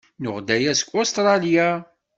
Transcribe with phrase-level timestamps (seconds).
[0.21, 1.67] Nuɣ-d aya seg Ustṛalya.